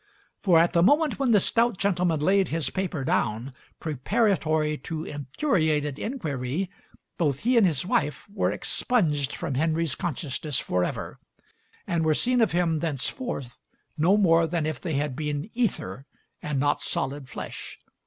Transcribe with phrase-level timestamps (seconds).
[0.41, 5.99] For at the moment when the stout gentleman laid his paper down, preparatory to infuriated
[5.99, 6.71] inquiry,
[7.19, 11.19] both he and his wife were expunged from Henry's conscious ness forever
[11.85, 13.59] and were seen of him thenceforth
[13.95, 16.07] no more than if they had been ether
[16.41, 17.77] and not solid flesh.